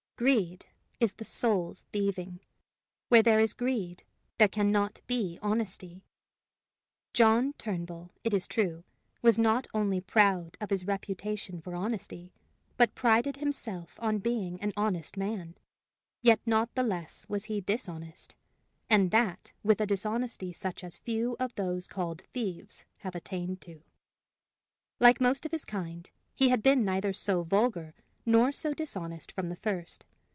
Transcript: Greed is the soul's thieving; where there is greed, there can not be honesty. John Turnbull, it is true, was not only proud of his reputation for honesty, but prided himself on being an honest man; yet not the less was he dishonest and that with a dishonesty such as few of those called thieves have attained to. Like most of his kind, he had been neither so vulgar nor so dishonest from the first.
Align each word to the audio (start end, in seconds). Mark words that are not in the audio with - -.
Greed 0.21 0.67
is 0.99 1.13
the 1.13 1.25
soul's 1.25 1.83
thieving; 1.91 2.41
where 3.09 3.23
there 3.23 3.39
is 3.39 3.55
greed, 3.55 4.03
there 4.37 4.47
can 4.47 4.71
not 4.71 5.01
be 5.07 5.39
honesty. 5.41 6.03
John 7.11 7.53
Turnbull, 7.53 8.11
it 8.23 8.31
is 8.31 8.45
true, 8.47 8.83
was 9.23 9.39
not 9.39 9.65
only 9.73 9.99
proud 9.99 10.57
of 10.61 10.69
his 10.69 10.85
reputation 10.85 11.59
for 11.59 11.73
honesty, 11.73 12.31
but 12.77 12.93
prided 12.93 13.37
himself 13.37 13.95
on 13.99 14.19
being 14.19 14.61
an 14.61 14.73
honest 14.77 15.17
man; 15.17 15.55
yet 16.21 16.39
not 16.45 16.71
the 16.75 16.83
less 16.83 17.27
was 17.27 17.45
he 17.45 17.59
dishonest 17.59 18.35
and 18.91 19.09
that 19.09 19.53
with 19.63 19.81
a 19.81 19.87
dishonesty 19.87 20.53
such 20.53 20.83
as 20.83 20.97
few 20.97 21.35
of 21.39 21.55
those 21.55 21.87
called 21.87 22.21
thieves 22.31 22.85
have 22.97 23.15
attained 23.15 23.59
to. 23.61 23.81
Like 24.99 25.19
most 25.19 25.47
of 25.47 25.51
his 25.51 25.65
kind, 25.65 26.11
he 26.35 26.49
had 26.49 26.61
been 26.61 26.85
neither 26.85 27.11
so 27.11 27.41
vulgar 27.41 27.95
nor 28.23 28.51
so 28.51 28.71
dishonest 28.75 29.31
from 29.31 29.49
the 29.49 29.55
first. 29.55 30.05